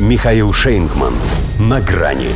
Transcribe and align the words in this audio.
Михаил 0.00 0.52
Шейнгман. 0.52 1.14
На 1.60 1.80
грани. 1.80 2.30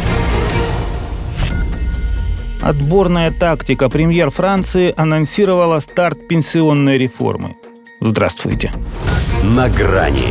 Отборная 2.63 3.33
тактика 3.33 3.89
премьер 3.89 4.31
Франции 4.31 4.95
анонсировала 4.97 5.81
старт 5.81 6.29
пенсионной 6.29 6.99
реформы. 6.99 7.57
Здравствуйте. 8.01 8.71
На 9.43 9.69
грани. 9.69 10.29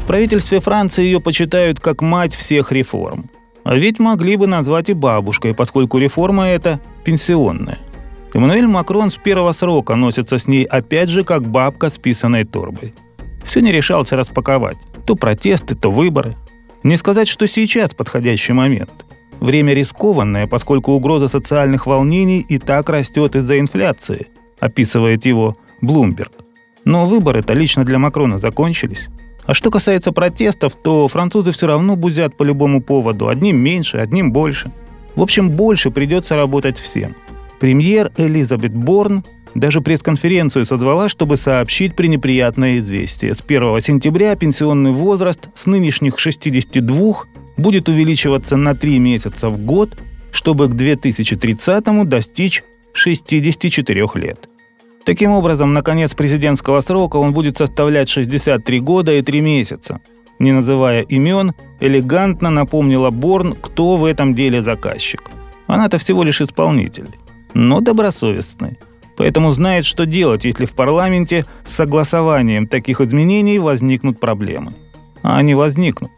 В 0.00 0.04
правительстве 0.06 0.60
Франции 0.60 1.04
ее 1.04 1.22
почитают 1.22 1.80
как 1.80 2.02
мать 2.02 2.36
всех 2.36 2.70
реформ. 2.70 3.30
А 3.64 3.74
ведь 3.74 3.98
могли 3.98 4.36
бы 4.36 4.46
назвать 4.46 4.90
и 4.90 4.92
бабушкой, 4.92 5.54
поскольку 5.54 5.96
реформа 5.96 6.48
эта 6.48 6.80
пенсионная. 7.02 7.78
Эммануэль 8.34 8.66
Макрон 8.66 9.10
с 9.10 9.16
первого 9.16 9.52
срока 9.52 9.94
носится 9.94 10.36
с 10.36 10.46
ней 10.46 10.64
опять 10.64 11.08
же 11.08 11.24
как 11.24 11.48
бабка 11.48 11.88
с 11.88 11.96
писаной 11.96 12.44
торбой. 12.44 12.92
Все 13.42 13.60
не 13.60 13.72
решался 13.72 14.16
распаковать. 14.16 14.76
То 15.08 15.14
протесты, 15.14 15.74
то 15.74 15.90
выборы. 15.90 16.34
Не 16.82 16.98
сказать, 16.98 17.28
что 17.28 17.48
сейчас 17.48 17.94
подходящий 17.94 18.52
момент. 18.52 18.90
Время 19.40 19.72
рискованное, 19.72 20.46
поскольку 20.46 20.92
угроза 20.92 21.28
социальных 21.28 21.86
волнений 21.86 22.44
и 22.46 22.58
так 22.58 22.90
растет 22.90 23.34
из-за 23.34 23.58
инфляции, 23.58 24.26
описывает 24.60 25.24
его 25.24 25.56
Блумберг. 25.80 26.32
Но 26.84 27.06
выборы-то 27.06 27.54
лично 27.54 27.86
для 27.86 27.98
Макрона 27.98 28.38
закончились. 28.38 29.08
А 29.46 29.54
что 29.54 29.70
касается 29.70 30.12
протестов, 30.12 30.74
то 30.74 31.08
французы 31.08 31.52
все 31.52 31.68
равно 31.68 31.96
бузят 31.96 32.36
по 32.36 32.42
любому 32.42 32.82
поводу. 32.82 33.28
Одним 33.28 33.56
меньше, 33.56 33.96
одним 33.96 34.30
больше. 34.30 34.70
В 35.16 35.22
общем, 35.22 35.48
больше 35.48 35.90
придется 35.90 36.36
работать 36.36 36.78
всем. 36.78 37.16
Премьер 37.60 38.12
Элизабет 38.18 38.74
Борн 38.74 39.24
даже 39.54 39.80
пресс-конференцию 39.80 40.66
созвала, 40.66 41.08
чтобы 41.08 41.36
сообщить 41.36 41.94
пренеприятное 41.94 42.78
известие. 42.78 43.34
С 43.34 43.40
1 43.46 43.80
сентября 43.80 44.36
пенсионный 44.36 44.92
возраст 44.92 45.48
с 45.54 45.66
нынешних 45.66 46.18
62 46.18 47.24
будет 47.56 47.88
увеличиваться 47.88 48.56
на 48.56 48.74
3 48.74 48.98
месяца 48.98 49.48
в 49.48 49.58
год, 49.58 49.98
чтобы 50.30 50.68
к 50.68 50.74
2030 50.74 52.08
достичь 52.08 52.62
64 52.92 54.06
лет. 54.14 54.48
Таким 55.04 55.30
образом, 55.30 55.72
на 55.72 55.82
конец 55.82 56.14
президентского 56.14 56.80
срока 56.80 57.16
он 57.16 57.32
будет 57.32 57.56
составлять 57.56 58.08
63 58.08 58.80
года 58.80 59.12
и 59.12 59.22
3 59.22 59.40
месяца. 59.40 60.00
Не 60.38 60.52
называя 60.52 61.02
имен, 61.02 61.54
элегантно 61.80 62.50
напомнила 62.50 63.10
Борн, 63.10 63.56
кто 63.60 63.96
в 63.96 64.04
этом 64.04 64.34
деле 64.34 64.62
заказчик. 64.62 65.22
Она-то 65.66 65.98
всего 65.98 66.22
лишь 66.22 66.40
исполнитель, 66.40 67.08
но 67.54 67.80
добросовестный. 67.80 68.78
Поэтому 69.18 69.52
знает, 69.52 69.84
что 69.84 70.06
делать, 70.06 70.46
если 70.46 70.64
в 70.64 70.72
парламенте 70.72 71.44
с 71.64 71.74
согласованием 71.74 72.66
таких 72.66 73.02
изменений 73.02 73.58
возникнут 73.58 74.18
проблемы. 74.18 74.72
А 75.22 75.36
они 75.36 75.54
возникнут. 75.54 76.12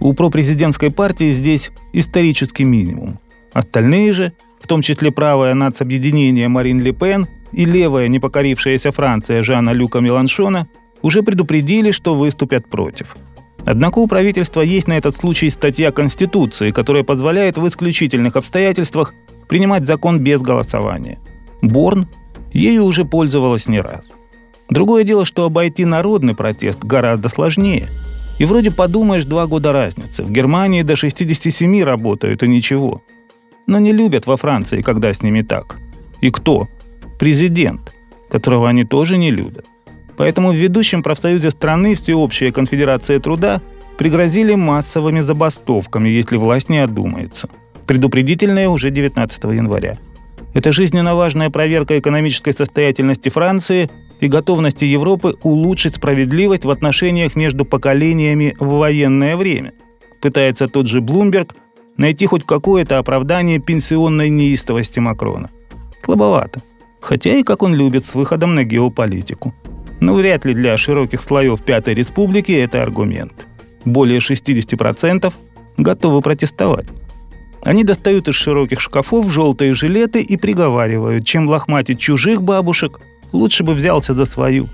У 0.00 0.12
пропрезидентской 0.12 0.90
партии 0.90 1.32
здесь 1.32 1.70
исторический 1.94 2.64
минимум. 2.64 3.18
Остальные 3.54 4.12
же, 4.12 4.32
в 4.60 4.66
том 4.66 4.82
числе 4.82 5.10
правое 5.10 5.54
нацобъединение 5.54 6.48
Марин 6.48 6.80
Ле 6.80 6.92
Пен– 6.92 7.26
и 7.52 7.64
левая 7.64 8.08
непокорившаяся 8.08 8.92
Франция 8.92 9.42
Жана 9.42 9.70
Люка 9.70 10.00
Меланшона 10.00 10.68
уже 11.02 11.22
предупредили, 11.22 11.90
что 11.90 12.14
выступят 12.14 12.68
против. 12.68 13.16
Однако 13.64 13.98
у 13.98 14.06
правительства 14.06 14.62
есть 14.62 14.88
на 14.88 14.94
этот 14.94 15.16
случай 15.16 15.50
статья 15.50 15.92
Конституции, 15.92 16.70
которая 16.70 17.04
позволяет 17.04 17.58
в 17.58 17.66
исключительных 17.68 18.36
обстоятельствах 18.36 19.14
принимать 19.48 19.86
закон 19.86 20.20
без 20.20 20.40
голосования. 20.40 21.18
Борн 21.60 22.06
ею 22.60 22.84
уже 22.84 23.04
пользовалась 23.04 23.66
не 23.66 23.80
раз. 23.80 24.04
Другое 24.68 25.04
дело, 25.04 25.24
что 25.24 25.44
обойти 25.44 25.84
народный 25.84 26.34
протест 26.34 26.84
гораздо 26.84 27.28
сложнее. 27.28 27.88
И 28.38 28.44
вроде 28.44 28.70
подумаешь, 28.70 29.24
два 29.24 29.46
года 29.46 29.72
разницы. 29.72 30.22
В 30.22 30.30
Германии 30.30 30.82
до 30.82 30.96
67 30.96 31.82
работают 31.82 32.42
и 32.42 32.48
ничего. 32.48 33.02
Но 33.66 33.78
не 33.78 33.92
любят 33.92 34.26
во 34.26 34.36
Франции, 34.36 34.82
когда 34.82 35.12
с 35.12 35.22
ними 35.22 35.42
так. 35.42 35.76
И 36.20 36.30
кто? 36.30 36.68
президент, 37.20 37.94
которого 38.30 38.68
они 38.70 38.84
тоже 38.84 39.18
не 39.18 39.30
любят. 39.30 39.66
Поэтому 40.16 40.52
в 40.52 40.56
ведущем 40.56 41.02
профсоюзе 41.02 41.50
страны 41.50 41.94
Всеобщая 41.94 42.50
конфедерация 42.50 43.20
труда 43.20 43.60
пригрозили 43.98 44.54
массовыми 44.54 45.20
забастовками, 45.20 46.08
если 46.08 46.38
власть 46.38 46.70
не 46.70 46.78
одумается. 46.78 47.50
Предупредительное 47.86 48.68
уже 48.68 48.90
19 48.90 49.44
января. 49.44 49.98
Это 50.60 50.74
жизненно 50.74 51.14
важная 51.14 51.48
проверка 51.48 51.98
экономической 51.98 52.52
состоятельности 52.52 53.30
Франции 53.30 53.88
и 54.20 54.28
готовности 54.28 54.84
Европы 54.84 55.34
улучшить 55.42 55.96
справедливость 55.96 56.66
в 56.66 56.70
отношениях 56.70 57.34
между 57.34 57.64
поколениями 57.64 58.54
в 58.60 58.72
военное 58.72 59.38
время. 59.38 59.72
Пытается 60.20 60.66
тот 60.66 60.86
же 60.86 61.00
Блумберг 61.00 61.54
найти 61.96 62.26
хоть 62.26 62.44
какое-то 62.44 62.98
оправдание 62.98 63.58
пенсионной 63.58 64.28
неистовости 64.28 64.98
Макрона. 64.98 65.48
Слабовато. 66.04 66.60
Хотя 67.00 67.38
и 67.38 67.42
как 67.42 67.62
он 67.62 67.74
любит 67.74 68.04
с 68.04 68.14
выходом 68.14 68.54
на 68.54 68.62
геополитику. 68.62 69.54
Но 69.98 70.12
вряд 70.12 70.44
ли 70.44 70.52
для 70.52 70.76
широких 70.76 71.22
слоев 71.22 71.62
Пятой 71.62 71.94
Республики 71.94 72.52
это 72.52 72.82
аргумент. 72.82 73.32
Более 73.86 74.18
60% 74.18 75.32
готовы 75.78 76.20
протестовать. 76.20 76.86
Они 77.64 77.84
достают 77.84 78.28
из 78.28 78.34
широких 78.34 78.80
шкафов 78.80 79.30
желтые 79.30 79.74
жилеты 79.74 80.22
и 80.22 80.36
приговаривают, 80.36 81.26
чем 81.26 81.48
лохматить 81.48 82.00
чужих 82.00 82.42
бабушек, 82.42 83.00
лучше 83.32 83.64
бы 83.64 83.74
взялся 83.74 84.14
за 84.14 84.24
свою. 84.24 84.68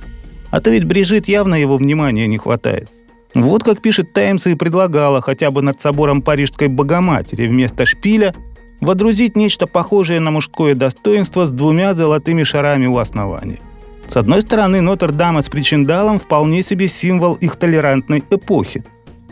А 0.50 0.60
то 0.60 0.70
ведь 0.70 0.84
Брижит 0.84 1.26
явно 1.26 1.56
его 1.56 1.76
внимания 1.76 2.26
не 2.26 2.38
хватает. 2.38 2.91
Вот 3.34 3.64
как 3.64 3.82
пишет 3.82 4.12
Таймс 4.12 4.47
и 4.47 4.54
предлагала 4.54 5.20
хотя 5.20 5.50
бы 5.50 5.62
над 5.62 5.80
собором 5.80 6.22
Парижской 6.22 6.69
Богоматери 6.69 7.47
вместо 7.47 7.84
шпиля 7.84 8.34
водрузить 8.80 9.36
нечто 9.36 9.66
похожее 9.66 10.20
на 10.20 10.30
мужское 10.30 10.74
достоинство 10.74 11.44
с 11.44 11.50
двумя 11.50 11.94
золотыми 11.94 12.44
шарами 12.44 12.86
у 12.86 12.98
основания. 12.98 13.58
С 14.06 14.16
одной 14.16 14.42
стороны, 14.42 14.80
Нотр-Дама 14.80 15.42
с 15.42 15.50
причиндалом 15.50 16.20
вполне 16.20 16.62
себе 16.62 16.86
символ 16.86 17.34
их 17.34 17.56
толерантной 17.56 18.22
эпохи. 18.30 18.84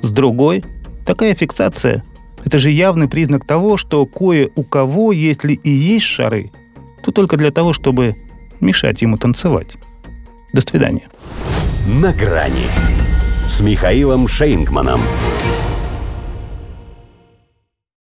С 0.03 0.11
другой, 0.11 0.65
такая 1.07 1.35
фиксация– 1.37 2.03
это 2.45 2.59
же 2.59 2.71
явный 2.71 3.09
признак 3.09 3.45
того, 3.45 3.77
что 3.77 4.05
кое 4.07 4.51
у 4.55 4.63
кого, 4.63 5.13
если 5.13 5.55
и 5.55 5.71
есть 5.71 6.07
шары, 6.07 6.51
то 7.03 7.11
только 7.11 7.37
для 7.37 7.51
того, 7.51 7.73
чтобы 7.73 8.17
мешать 8.61 9.03
ему 9.03 9.17
танцевать. 9.17 9.77
До 10.53 10.61
свидания. 10.61 11.09
На 11.87 12.13
грани 12.13 12.67
с 13.49 13.61
Михаилом 13.61 14.29
Шейнгманом. 14.29 15.01